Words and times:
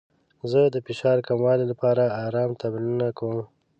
زه 0.51 0.61
د 0.73 0.75
فشار 0.85 1.17
کمولو 1.27 1.63
لپاره 1.71 2.03
ارام 2.25 2.51
تمرینونه 2.61 3.07
کوم. 3.17 3.39